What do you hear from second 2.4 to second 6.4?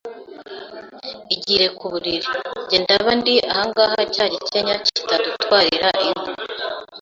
njye ndaba ndi ahangaha cya gikenya kitadutwarira inka